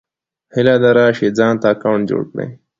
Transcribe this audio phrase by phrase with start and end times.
[0.53, 2.47] هيله ده راشٸ ځانته اکونټ جوړ کړى